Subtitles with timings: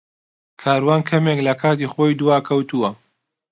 [0.61, 2.89] کاروان کەمێک لە کاتی خۆی دواکەوتووە.